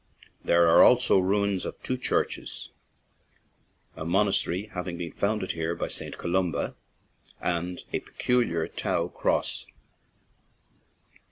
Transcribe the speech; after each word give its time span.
There 0.43 0.67
are 0.67 0.81
also 0.83 1.19
ruins 1.19 1.63
of 1.63 1.79
two 1.83 1.95
churches 1.95 2.69
(a 3.95 4.03
monastery 4.03 4.63
having 4.65 4.97
been 4.97 5.11
founded 5.11 5.51
here 5.51 5.75
by 5.75 5.89
St. 5.89 6.17
Columba), 6.17 6.73
and 7.39 7.83
a 7.93 7.99
peculiar 7.99 8.67
tau 8.67 9.09
cross. 9.09 9.67